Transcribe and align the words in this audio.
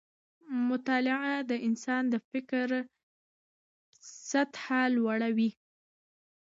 مطالعه 0.69 1.33
د 1.49 1.51
انسان 1.67 2.03
د 2.09 2.15
فکر 2.29 2.67
سطحه 4.29 4.81
لوړه 4.95 5.29
وي 5.37 5.49